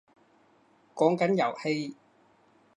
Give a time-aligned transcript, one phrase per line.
[0.95, 1.95] 講緊遊戲